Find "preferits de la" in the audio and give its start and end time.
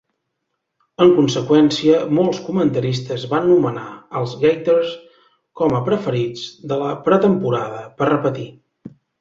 5.91-6.91